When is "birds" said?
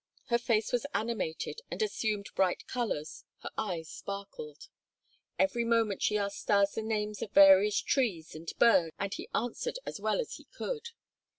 8.57-8.95